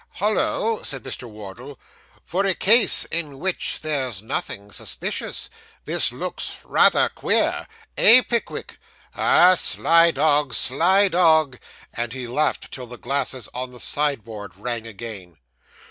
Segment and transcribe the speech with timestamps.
[0.13, 1.77] 'Hollo!' said Wardle;
[2.25, 5.47] 'for a case in which there's nothing suspicious,
[5.85, 8.79] this looks rather queer eh, Pickwick?
[9.13, 11.59] Ah, sly dog sly dog!'
[11.93, 15.37] and he laughed till the glasses on the sideboard rang again.